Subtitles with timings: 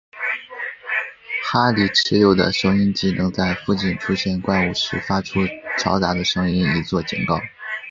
[1.45, 5.41] 哈利持有的收音机能在附近出现怪物时发出
[5.77, 7.39] 嘈杂的声音以作警告。